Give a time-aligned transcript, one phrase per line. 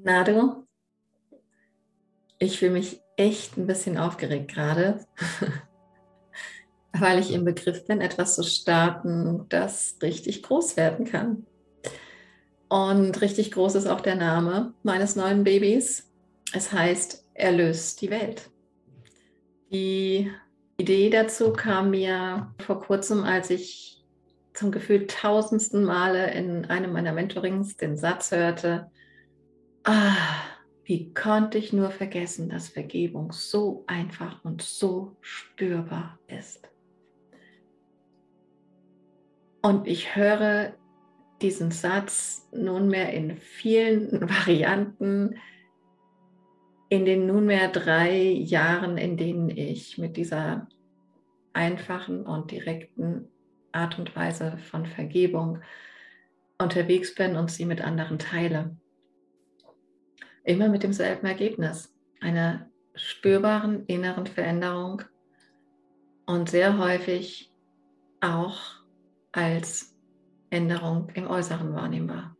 [0.00, 0.64] Na du,
[2.38, 5.04] ich fühle mich echt ein bisschen aufgeregt gerade,
[6.92, 11.46] weil ich im Begriff bin, etwas zu starten, das richtig groß werden kann.
[12.68, 16.08] Und richtig groß ist auch der Name meines neuen Babys.
[16.52, 18.50] Es heißt Erlöst die Welt.
[19.72, 20.30] Die
[20.76, 24.04] Idee dazu kam mir vor kurzem, als ich
[24.54, 28.90] zum Gefühl tausendsten Male in einem meiner Mentorings den Satz hörte,
[29.88, 30.16] ah,
[30.84, 36.68] wie konnte ich nur vergessen, dass Vergebung so einfach und so spürbar ist.
[39.62, 40.74] Und ich höre
[41.40, 45.36] diesen Satz nunmehr in vielen Varianten
[46.90, 50.68] in den nunmehr drei Jahren, in denen ich mit dieser
[51.52, 53.28] einfachen und direkten
[53.72, 55.60] Art und Weise von Vergebung
[56.58, 58.76] unterwegs bin und sie mit anderen teile
[60.44, 65.02] immer mit demselben Ergebnis, einer spürbaren inneren Veränderung
[66.26, 67.52] und sehr häufig
[68.20, 68.58] auch
[69.32, 69.94] als
[70.50, 72.36] Änderung im Äußeren wahrnehmbar.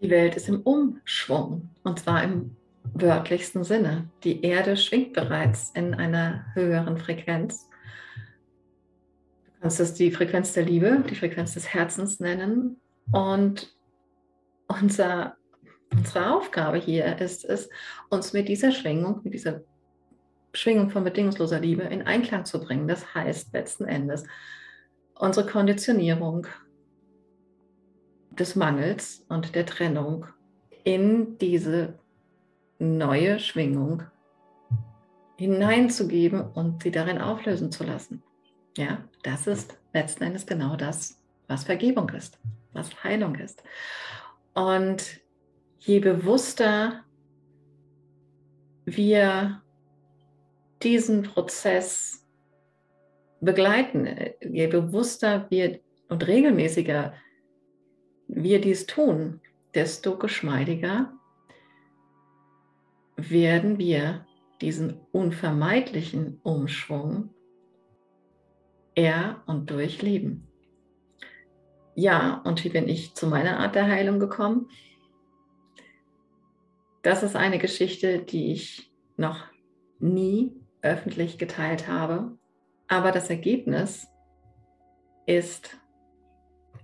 [0.00, 2.56] Die Welt ist im Umschwung und zwar im
[2.94, 4.10] wörtlichsten Sinne.
[4.24, 7.68] Die Erde schwingt bereits in einer höheren Frequenz.
[9.44, 12.80] Du kannst es die Frequenz der Liebe, die Frequenz des Herzens nennen.
[13.12, 13.72] Und
[14.80, 15.36] unser
[15.94, 17.68] Unsere Aufgabe hier ist es,
[18.08, 19.60] uns mit dieser Schwingung, mit dieser
[20.54, 22.88] Schwingung von bedingungsloser Liebe in Einklang zu bringen.
[22.88, 24.24] Das heißt letzten Endes,
[25.14, 26.46] unsere Konditionierung
[28.30, 30.26] des Mangels und der Trennung
[30.84, 31.98] in diese
[32.78, 34.04] neue Schwingung
[35.36, 38.22] hineinzugeben und sie darin auflösen zu lassen.
[38.78, 42.38] Ja, das ist letzten Endes genau das, was Vergebung ist,
[42.72, 43.62] was Heilung ist.
[44.54, 45.20] Und
[45.78, 47.04] je bewusster
[48.84, 49.62] wir
[50.82, 52.26] diesen Prozess
[53.40, 54.08] begleiten,
[54.40, 57.14] je bewusster wir und regelmäßiger
[58.28, 59.40] wir dies tun,
[59.74, 61.12] desto geschmeidiger
[63.16, 64.26] werden wir
[64.60, 67.30] diesen unvermeidlichen Umschwung
[68.94, 70.51] er und durchleben.
[71.94, 74.68] Ja, und wie bin ich zu meiner Art der Heilung gekommen?
[77.02, 79.44] Das ist eine Geschichte, die ich noch
[79.98, 82.38] nie öffentlich geteilt habe.
[82.88, 84.06] Aber das Ergebnis
[85.26, 85.76] ist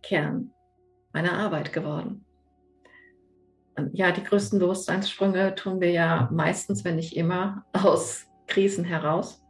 [0.03, 0.51] Kern
[1.13, 2.25] meiner Arbeit geworden.
[3.93, 9.45] Ja, die größten Bewusstseinssprünge tun wir ja meistens, wenn nicht immer, aus Krisen heraus.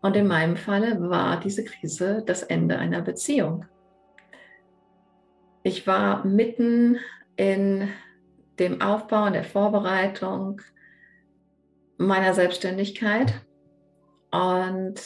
[0.00, 3.66] Und in meinem Falle war diese Krise das Ende einer Beziehung.
[5.62, 6.98] Ich war mitten
[7.36, 7.88] in
[8.58, 10.60] dem Aufbau und der Vorbereitung
[11.96, 13.34] meiner Selbstständigkeit.
[14.30, 15.00] Und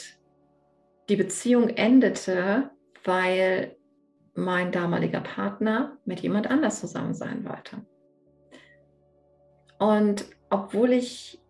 [1.09, 2.71] die Beziehung endete,
[3.03, 3.75] weil
[4.35, 7.85] mein damaliger Partner mit jemand anders zusammen sein wollte.
[9.79, 11.41] Und obwohl ich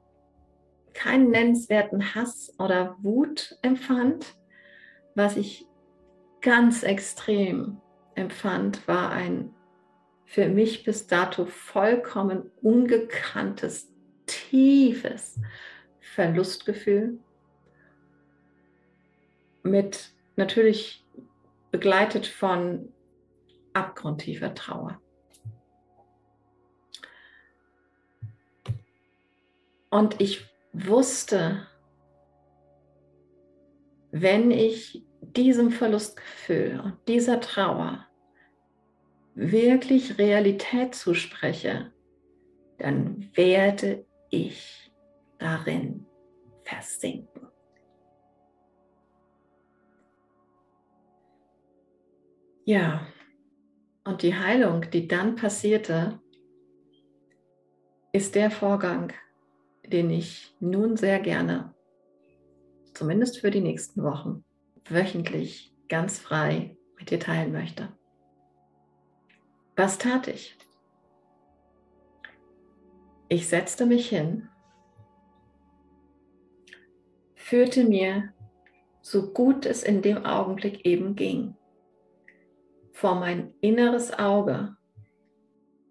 [0.93, 4.35] keinen nennenswerten Hass oder Wut empfand,
[5.15, 5.67] was ich
[6.41, 7.81] ganz extrem
[8.15, 9.53] empfand, war ein
[10.25, 13.93] für mich bis dato vollkommen ungekanntes,
[14.25, 15.39] tiefes
[15.99, 17.19] Verlustgefühl
[19.63, 21.05] mit natürlich
[21.71, 22.91] begleitet von
[23.73, 24.99] abgrundtiefer Trauer.
[29.89, 31.67] Und ich wusste,
[34.11, 35.03] wenn ich
[35.35, 38.05] diesem Verlustgefühl und dieser Trauer
[39.35, 41.91] wirklich Realität zuspreche,
[42.77, 44.91] dann werde ich
[45.39, 46.05] darin
[46.63, 47.47] versinken.
[52.65, 53.05] Ja,
[54.05, 56.19] und die Heilung, die dann passierte,
[58.13, 59.11] ist der Vorgang,
[59.85, 61.73] den ich nun sehr gerne,
[62.93, 64.45] zumindest für die nächsten Wochen,
[64.89, 67.89] wöchentlich ganz frei mit dir teilen möchte.
[69.75, 70.55] Was tat ich?
[73.29, 74.47] Ich setzte mich hin,
[77.33, 78.33] führte mir,
[79.01, 81.55] so gut es in dem Augenblick eben ging,
[82.91, 84.77] vor mein inneres Auge,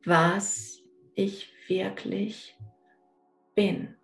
[0.05, 0.83] was
[1.15, 2.57] ich wirklich
[3.55, 3.97] bin.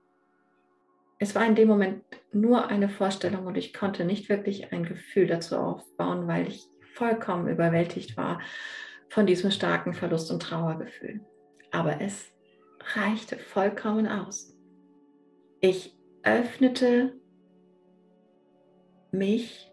[1.18, 5.26] Es war in dem Moment nur eine Vorstellung und ich konnte nicht wirklich ein Gefühl
[5.26, 8.40] dazu aufbauen, weil ich vollkommen überwältigt war
[9.08, 11.20] von diesem starken Verlust- und Trauergefühl.
[11.72, 12.32] Aber es
[12.94, 14.56] reichte vollkommen aus.
[15.60, 17.18] Ich öffnete
[19.10, 19.72] mich,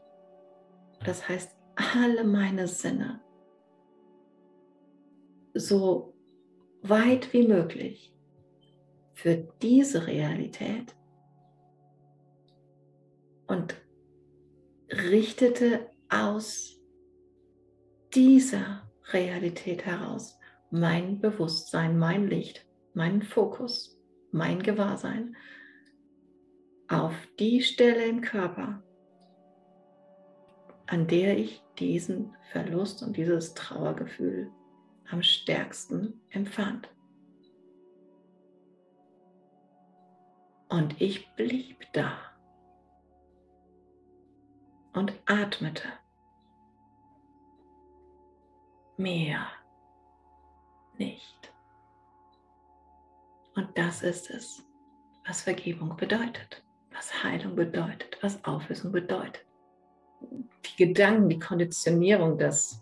[1.03, 3.21] das heißt alle meine Sinne,
[5.53, 6.15] so
[6.81, 8.13] weit wie möglich
[9.13, 10.95] für diese Realität
[13.47, 13.75] und
[14.91, 16.79] richtete aus
[18.13, 20.37] dieser Realität heraus
[20.71, 23.99] mein Bewusstsein, mein Licht, meinen Fokus,
[24.31, 25.35] mein Gewahrsein
[26.87, 28.83] auf die Stelle im Körper,
[30.87, 34.51] an der ich diesen Verlust und dieses Trauergefühl
[35.09, 36.89] am stärksten empfand.
[40.69, 42.17] Und ich blieb da
[44.95, 45.87] und atmete.
[48.97, 49.45] Mehr
[50.97, 51.53] nicht.
[53.55, 54.65] Und das ist es,
[55.25, 56.63] was Vergebung bedeutet,
[56.93, 59.45] was Heilung bedeutet, was Auflösung bedeutet.
[60.21, 62.81] Die Gedanken, die Konditionierung, das,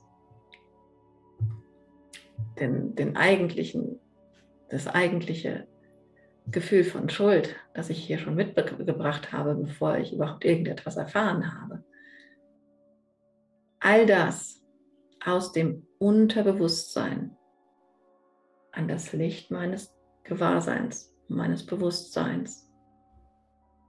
[2.60, 4.00] den, den eigentlichen,
[4.70, 5.68] das eigentliche
[6.48, 11.84] Gefühl von Schuld, das ich hier schon mitgebracht habe, bevor ich überhaupt irgendetwas erfahren habe.
[13.86, 14.64] All das
[15.26, 17.36] aus dem Unterbewusstsein
[18.72, 19.94] an das Licht meines
[20.24, 22.72] Gewahrseins, meines Bewusstseins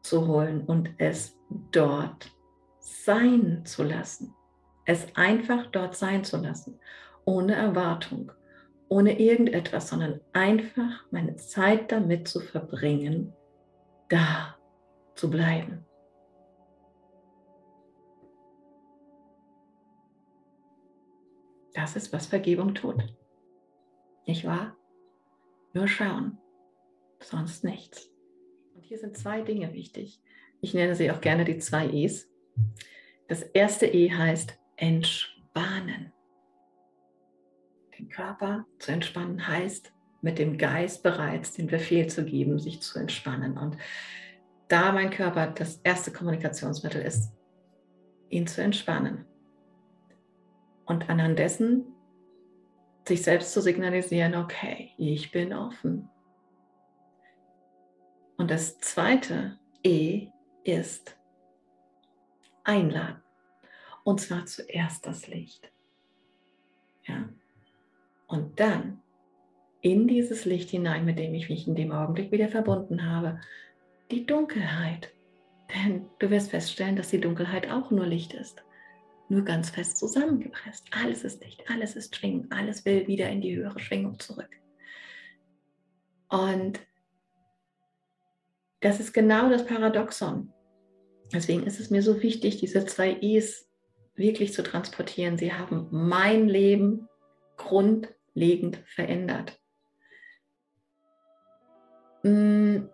[0.03, 1.39] zu holen und es
[1.71, 2.29] dort
[2.81, 4.35] sein zu lassen.
[4.85, 6.81] Es einfach dort sein zu lassen,
[7.25, 8.33] ohne Erwartung,
[8.89, 13.33] ohne irgendetwas, sondern einfach meine Zeit damit zu verbringen,
[14.09, 14.57] da
[15.15, 15.87] zu bleiben.
[21.75, 23.05] Das ist, was Vergebung tut.
[24.27, 24.77] Nicht wahr?
[25.75, 26.39] Nur schauen,
[27.21, 28.11] sonst nichts.
[28.75, 30.21] Und hier sind zwei Dinge wichtig.
[30.61, 32.31] Ich nenne sie auch gerne die zwei E's.
[33.29, 36.13] Das erste E heißt entspannen.
[37.99, 39.93] Den Körper zu entspannen heißt,
[40.23, 43.59] mit dem Geist bereits den Befehl zu geben, sich zu entspannen.
[43.59, 43.77] Und
[44.69, 47.33] da mein Körper das erste Kommunikationsmittel ist,
[48.31, 49.27] ihn zu entspannen.
[50.87, 51.87] Und anhand dessen
[53.07, 56.09] sich selbst zu signalisieren, okay, ich bin offen.
[58.37, 60.29] Und das zweite E
[60.65, 61.17] ist
[62.65, 63.23] einladen.
[64.03, 65.71] Und zwar zuerst das Licht.
[67.07, 67.29] Ja.
[68.27, 69.01] Und dann
[69.81, 73.41] in dieses Licht hinein, mit dem ich mich in dem Augenblick wieder verbunden habe,
[74.11, 75.13] die Dunkelheit.
[75.75, 78.65] Denn du wirst feststellen, dass die Dunkelheit auch nur Licht ist
[79.29, 80.87] nur ganz fest zusammengepresst.
[80.91, 84.51] Alles ist dicht, alles ist Schwingung, alles will wieder in die höhere Schwingung zurück.
[86.29, 86.81] Und
[88.81, 90.53] das ist genau das Paradoxon.
[91.33, 93.69] Deswegen ist es mir so wichtig, diese zwei I's
[94.15, 95.39] wirklich zu transportieren.
[95.39, 97.09] Sie haben mein Leben
[97.57, 99.59] grundlegend verändert.
[102.23, 102.89] Mm,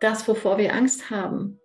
[0.00, 1.60] das, wovor wir Angst haben,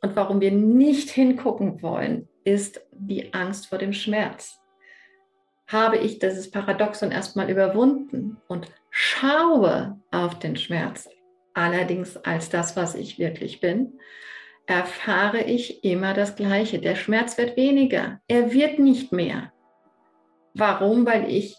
[0.00, 4.60] und warum wir nicht hingucken wollen, ist die Angst vor dem Schmerz.
[5.66, 11.08] Habe ich dieses Paradoxon erstmal überwunden und schaue auf den Schmerz,
[11.52, 13.98] allerdings als das, was ich wirklich bin,
[14.66, 16.78] erfahre ich immer das Gleiche.
[16.78, 19.52] Der Schmerz wird weniger, er wird nicht mehr.
[20.54, 21.06] Warum?
[21.06, 21.56] Weil ich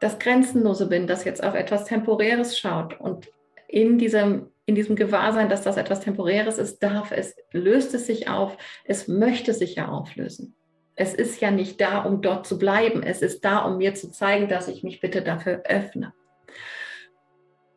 [0.00, 3.30] das Grenzenlose bin, das jetzt auf etwas Temporäres schaut und
[3.68, 8.28] in diesem in diesem Gewahrsein, dass das etwas Temporäres ist, darf es, löst es sich
[8.28, 10.54] auf, es möchte sich ja auflösen.
[10.94, 13.02] Es ist ja nicht da, um dort zu bleiben.
[13.02, 16.12] Es ist da, um mir zu zeigen, dass ich mich bitte dafür öffne.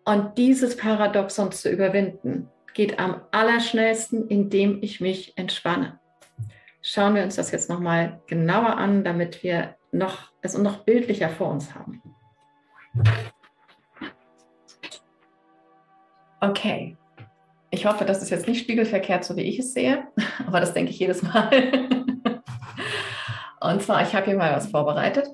[0.04, 6.00] Und dieses Paradoxon zu überwinden, geht am allerschnellsten, indem ich mich entspanne.
[6.82, 11.50] Schauen wir uns das jetzt nochmal genauer an, damit wir noch, es noch bildlicher vor
[11.50, 12.04] uns haben.
[16.50, 16.96] Okay.
[17.72, 20.08] Ich hoffe, das ist jetzt nicht spiegelverkehrt, so wie ich es sehe,
[20.48, 21.52] aber das denke ich jedes Mal.
[23.62, 25.28] Und zwar, ich habe hier mal was vorbereitet.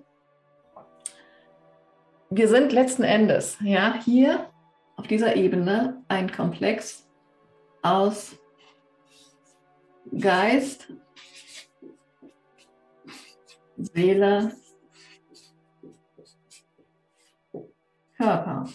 [2.30, 4.50] Wir sind letzten Endes, ja, hier
[4.96, 7.10] auf dieser Ebene ein Komplex
[7.82, 8.38] aus
[10.18, 10.94] Geist,
[13.76, 14.54] Seele,
[18.16, 18.66] Körper.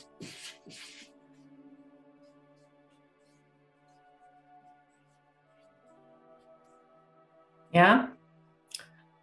[7.77, 8.09] Ja?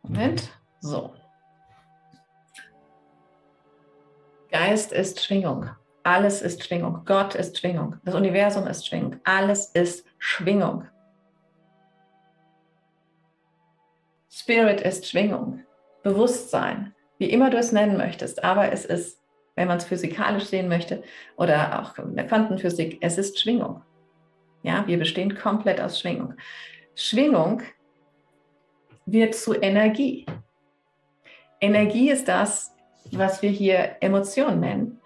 [0.04, 0.52] Moment.
[0.80, 1.12] So.
[4.52, 5.72] Geist ist Schwingung.
[6.04, 7.02] Alles ist Schwingung.
[7.04, 7.96] Gott ist Schwingung.
[8.06, 9.20] Das Universum ist Schwingung.
[9.24, 10.88] Alles ist Schwingung.
[14.30, 15.66] Spirit ist Schwingung.
[16.04, 18.44] Bewusstsein, wie immer du es nennen möchtest.
[18.44, 19.20] Aber es ist,
[19.56, 21.02] wenn man es physikalisch sehen möchte
[21.38, 23.82] oder auch in der Quantenphysik, es ist Schwingung.
[24.62, 26.36] Ja, wir bestehen komplett aus Schwingung.
[26.94, 27.64] Schwingung
[29.06, 30.26] wird zu Energie.
[31.60, 32.76] Energie ist das,
[33.12, 35.00] was wir hier Emotion nennen.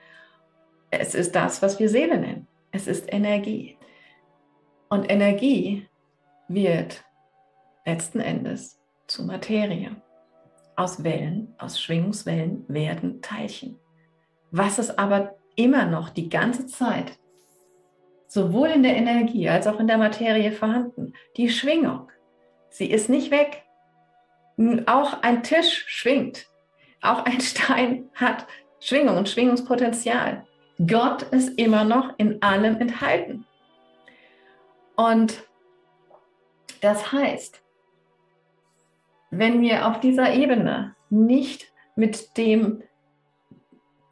[0.89, 2.47] Es ist das, was wir Seele nennen.
[2.71, 3.77] Es ist Energie.
[4.89, 5.87] Und Energie
[6.47, 7.03] wird
[7.85, 9.95] letzten Endes zu Materie.
[10.75, 13.79] Aus Wellen, aus Schwingungswellen werden Teilchen.
[14.51, 17.17] Was ist aber immer noch die ganze Zeit,
[18.27, 21.13] sowohl in der Energie als auch in der Materie vorhanden?
[21.35, 22.09] Die Schwingung.
[22.69, 23.66] Sie ist nicht weg.
[24.85, 26.47] Auch ein Tisch schwingt.
[27.01, 28.47] Auch ein Stein hat
[28.79, 30.45] Schwingung und Schwingungspotenzial.
[30.85, 33.45] Gott ist immer noch in allem enthalten.
[34.95, 35.43] Und
[36.81, 37.61] das heißt,
[39.31, 42.83] wenn wir auf dieser Ebene nicht mit dem,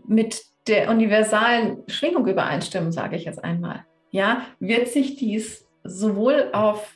[0.06, 6.95] mit der universalen Schwingung übereinstimmen, sage ich jetzt einmal, ja, wird sich dies sowohl auf,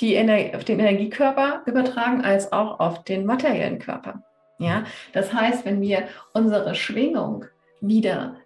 [0.00, 4.22] die Ener auf den Energiekörper übertragen als auch auf den materiellen Körper.
[4.58, 7.46] Ja, das heißt, wenn wir unsere Schwingung
[7.80, 8.36] wieder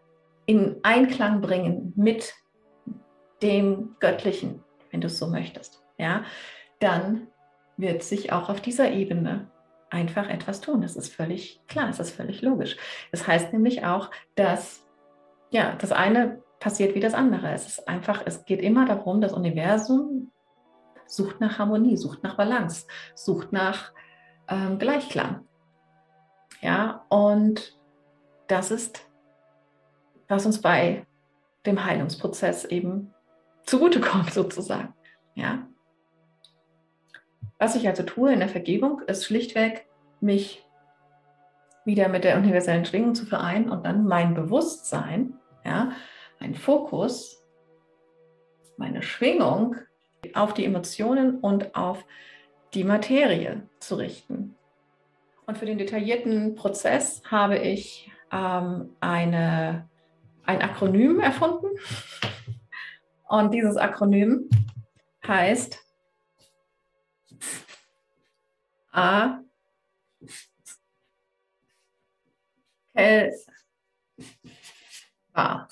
[0.46, 2.34] in Einklang bringen mit
[3.42, 6.25] dem Göttlichen, wenn du es so möchtest, ja,
[6.78, 7.28] dann
[7.76, 9.50] wird sich auch auf dieser Ebene
[9.90, 10.82] einfach etwas tun.
[10.82, 12.76] Das ist völlig klar, das ist völlig logisch.
[13.11, 14.84] Das heißt nämlich auch, dass
[15.50, 17.52] ja, das eine passiert wie das andere.
[17.52, 20.32] Es ist einfach, es geht immer darum, das Universum
[21.06, 23.92] sucht nach Harmonie, sucht nach Balance, sucht nach
[24.49, 25.46] ähm, Gleichklang.
[26.61, 27.78] Ja, und
[28.49, 29.06] das ist
[30.28, 31.06] was uns bei
[31.66, 33.12] dem Heilungsprozess eben
[33.64, 34.94] zugutekommt, sozusagen.
[35.34, 35.66] Ja.
[37.58, 39.87] Was ich also tue in der Vergebung, ist schlichtweg,
[40.20, 40.66] mich
[41.84, 45.92] wieder mit der universellen Schwingung zu vereinen und dann mein Bewusstsein, ja,
[46.40, 47.44] mein Fokus,
[48.76, 49.76] meine Schwingung
[50.35, 52.04] auf die Emotionen und auf
[52.75, 54.57] die Materie zu richten.
[55.47, 59.88] Und für den detaillierten Prozess habe ich ähm, eine
[60.47, 61.66] ein Akronym erfunden.
[63.28, 64.49] Und dieses Akronym
[65.26, 65.78] heißt
[68.93, 69.40] A.
[72.93, 73.33] L.
[75.33, 75.66] A.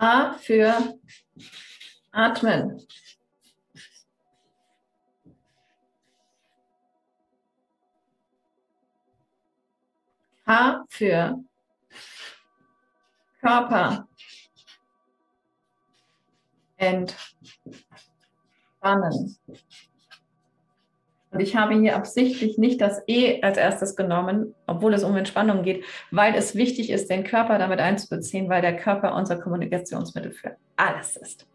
[0.00, 0.96] A für
[2.12, 2.86] Atmen.
[10.46, 11.44] H für
[13.40, 14.08] Körper.
[16.76, 17.26] Entspannen.
[21.30, 25.62] Und ich habe hier absichtlich nicht das E als erstes genommen, obwohl es um Entspannung
[25.62, 30.56] geht, weil es wichtig ist, den Körper damit einzubeziehen, weil der Körper unser Kommunikationsmittel für
[30.76, 31.46] alles ist.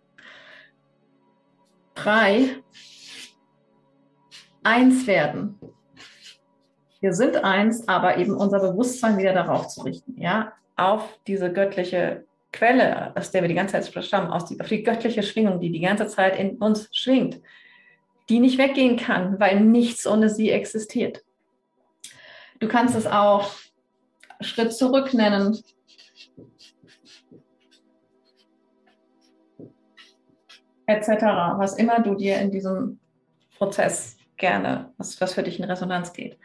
[1.96, 2.58] Drei.
[4.64, 5.60] Eins werden
[7.04, 12.24] wir sind eins, aber eben unser Bewusstsein wieder darauf zu richten, ja, auf diese göttliche
[12.54, 16.08] Quelle, aus der wir die ganze Zeit stammen, auf die göttliche Schwingung, die die ganze
[16.08, 17.42] Zeit in uns schwingt,
[18.30, 21.24] die nicht weggehen kann, weil nichts ohne sie existiert.
[22.60, 23.52] Du kannst es auch
[24.42, 25.62] Schritt zurück nennen.
[30.86, 31.08] Etc.,
[31.58, 33.00] was immer du dir in diesem
[33.58, 36.38] Prozess gerne, was, was für dich in Resonanz geht.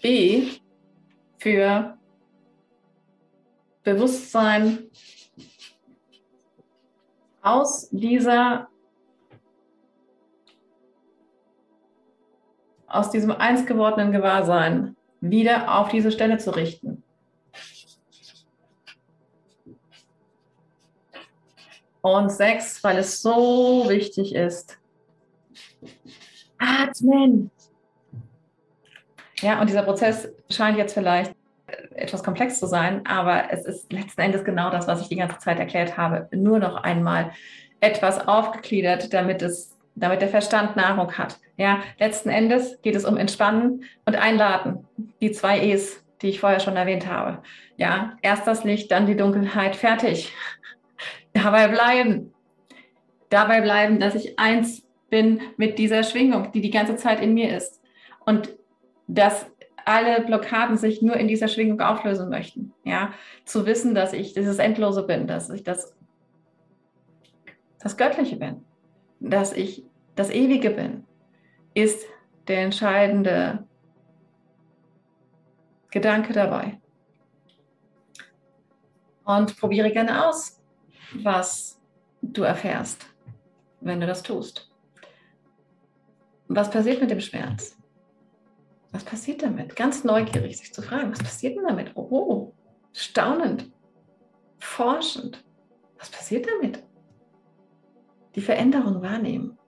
[0.01, 0.47] B
[1.39, 1.97] für
[3.83, 4.89] Bewusstsein
[7.41, 8.69] aus dieser
[12.89, 17.03] aus diesem eins gewordenen Gewahrsein wieder auf diese Stelle zu richten.
[22.01, 24.77] Und sechs, weil es so wichtig ist.
[26.57, 27.51] Atmen.
[29.41, 31.33] Ja, und dieser Prozess scheint jetzt vielleicht
[31.91, 35.37] etwas komplex zu sein, aber es ist letzten Endes genau das, was ich die ganze
[35.39, 37.31] Zeit erklärt habe, nur noch einmal
[37.79, 41.37] etwas aufgegliedert, damit es, damit der Verstand Nahrung hat.
[41.59, 44.87] Ja, letzten Endes geht es um Entspannen und Einladen.
[45.19, 47.43] Die zwei E's, die ich vorher schon erwähnt habe.
[47.75, 50.33] Ja, erst das Licht, dann die Dunkelheit, fertig.
[51.33, 52.33] Dabei bleiben.
[53.29, 57.53] Dabei bleiben, dass ich eins bin mit dieser Schwingung, die die ganze Zeit in mir
[57.55, 57.81] ist.
[58.25, 58.57] Und
[59.07, 59.51] dass
[59.83, 62.73] alle Blockaden sich nur in dieser Schwingung auflösen möchten.
[62.85, 63.11] Ja,
[63.43, 65.93] zu wissen, dass ich dieses Endlose bin, dass ich das,
[67.81, 68.63] das Göttliche bin,
[69.19, 69.83] dass ich
[70.15, 71.03] das Ewige bin,
[71.81, 72.05] ist
[72.47, 73.67] der entscheidende
[75.91, 76.79] Gedanke dabei.
[79.23, 80.59] Und probiere gerne aus,
[81.13, 81.79] was
[82.21, 83.05] du erfährst,
[83.81, 84.71] wenn du das tust.
[86.47, 87.77] Was passiert mit dem Schmerz?
[88.91, 89.75] Was passiert damit?
[89.75, 91.91] Ganz neugierig sich zu fragen, was passiert denn damit?
[91.93, 92.53] Oh, oh,
[92.91, 93.71] staunend,
[94.57, 95.45] forschend.
[95.99, 96.83] Was passiert damit?
[98.33, 99.58] Die Veränderung wahrnehmen,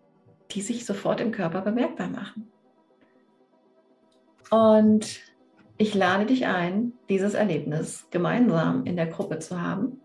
[0.53, 2.51] die sich sofort im Körper bemerkbar machen.
[4.49, 5.21] Und
[5.77, 10.01] ich lade dich ein, dieses Erlebnis gemeinsam in der Gruppe zu haben.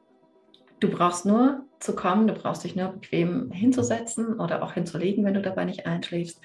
[0.81, 5.35] Du brauchst nur zu kommen, du brauchst dich nur bequem hinzusetzen oder auch hinzulegen, wenn
[5.35, 6.41] du dabei nicht einschläfst.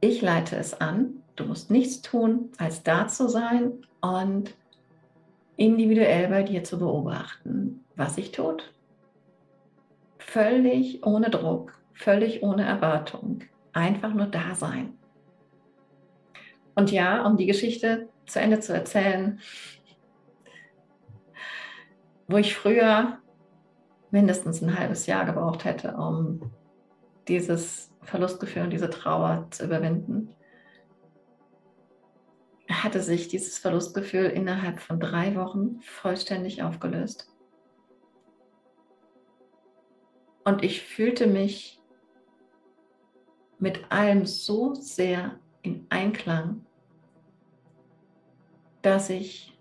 [0.00, 4.54] Ich leite es an Du musst nichts tun, als da zu sein und
[5.56, 8.72] individuell bei dir zu beobachten, was sich tut.
[10.18, 13.40] Völlig ohne Druck, völlig ohne Erwartung.
[13.72, 14.98] Einfach nur da sein.
[16.74, 19.40] Und ja, um die Geschichte zu Ende zu erzählen,
[22.28, 23.18] wo ich früher
[24.10, 26.52] mindestens ein halbes Jahr gebraucht hätte, um
[27.28, 30.34] dieses Verlustgefühl und diese Trauer zu überwinden,
[32.70, 37.28] hatte sich dieses Verlustgefühl innerhalb von drei Wochen vollständig aufgelöst.
[40.44, 41.80] Und ich fühlte mich
[43.66, 46.64] mit allem so sehr in Einklang,
[48.80, 49.58] dass ich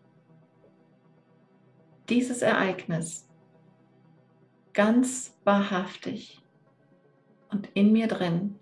[2.08, 3.28] dieses Ereignis
[4.74, 6.40] ganz wahrhaftig
[7.50, 8.60] und in mir drin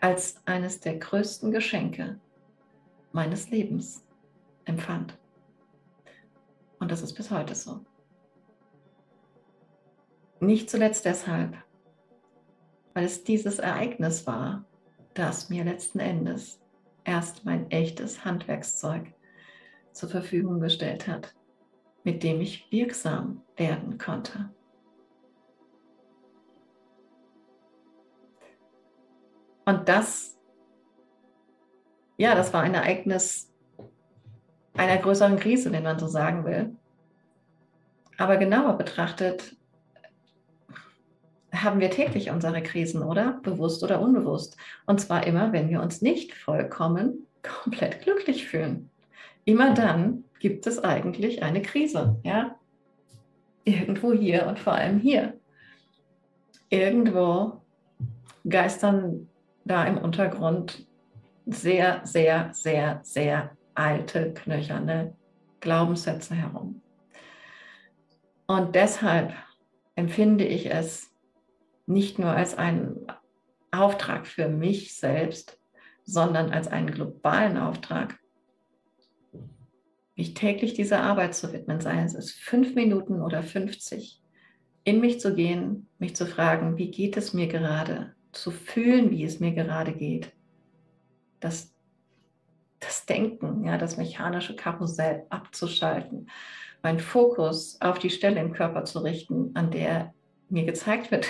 [0.00, 2.18] als eines der größten Geschenke
[3.12, 4.04] meines Lebens
[4.64, 5.16] empfand.
[6.80, 7.78] Und das ist bis heute so.
[10.40, 11.63] Nicht zuletzt deshalb,
[12.94, 14.64] weil es dieses Ereignis war,
[15.12, 16.60] das mir letzten Endes
[17.04, 19.12] erst mein echtes Handwerkszeug
[19.92, 21.34] zur Verfügung gestellt hat,
[22.02, 24.50] mit dem ich wirksam werden konnte.
[29.66, 30.34] Und das
[32.16, 33.52] ja, das war ein Ereignis
[34.76, 36.76] einer größeren Krise, wenn man so sagen will.
[38.18, 39.56] Aber genauer betrachtet
[41.62, 43.40] haben wir täglich unsere Krisen, oder?
[43.42, 44.56] Bewusst oder unbewusst.
[44.86, 48.90] Und zwar immer, wenn wir uns nicht vollkommen komplett glücklich fühlen.
[49.44, 52.56] Immer dann gibt es eigentlich eine Krise, ja?
[53.64, 55.34] Irgendwo hier und vor allem hier.
[56.70, 57.62] Irgendwo
[58.48, 59.28] geistern
[59.64, 60.86] da im Untergrund
[61.46, 65.14] sehr, sehr, sehr, sehr alte, knöcherne
[65.60, 66.82] Glaubenssätze herum.
[68.46, 69.32] Und deshalb
[69.94, 71.13] empfinde ich es
[71.86, 73.06] nicht nur als einen
[73.70, 75.58] Auftrag für mich selbst,
[76.04, 78.18] sondern als einen globalen Auftrag,
[80.16, 84.22] mich täglich dieser Arbeit zu widmen, sei es fünf Minuten oder 50,
[84.84, 89.24] in mich zu gehen, mich zu fragen, wie geht es mir gerade, zu fühlen, wie
[89.24, 90.32] es mir gerade geht.
[91.40, 91.74] Das,
[92.80, 96.28] das Denken, ja, das mechanische Karussell abzuschalten,
[96.82, 100.12] meinen Fokus auf die Stelle im Körper zu richten, an der
[100.48, 101.26] mir gezeigt wird,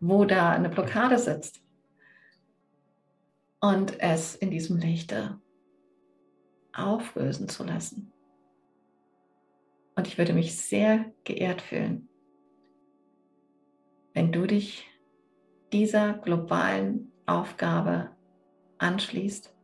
[0.00, 1.62] wo da eine Blockade sitzt.
[3.60, 5.40] Und es in diesem Lichte
[6.74, 8.12] auflösen zu lassen.
[9.96, 12.08] Und ich würde mich sehr geehrt fühlen,
[14.12, 14.86] wenn du dich
[15.72, 18.10] dieser globalen Aufgabe
[18.78, 19.54] anschließt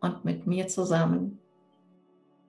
[0.00, 1.40] und mit mir zusammen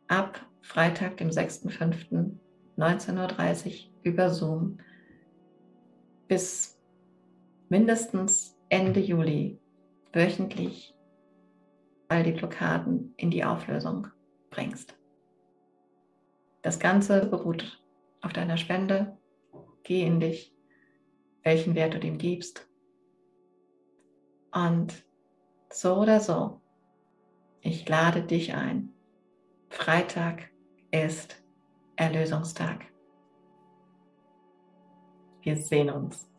[0.08, 4.78] ab Freitag, dem 6.5.19.30 Uhr über Zoom
[6.28, 6.75] bis
[7.70, 9.60] mindestens Ende Juli
[10.14, 10.96] wöchentlich
[12.08, 14.08] all die Blockaden in die Auflösung
[14.50, 14.98] bringst.
[16.62, 17.84] Das Ganze beruht
[18.22, 19.18] auf deiner Spende.
[19.84, 20.56] Geh in dich,
[21.44, 22.68] welchen Wert du dem gibst.
[24.52, 25.06] Und
[25.70, 26.62] so oder so
[27.62, 28.94] Ich lade dich ein.
[29.70, 30.50] Freitag
[30.92, 31.44] ist
[31.96, 32.86] Erlösungstag.
[35.42, 36.35] Wir sehen uns.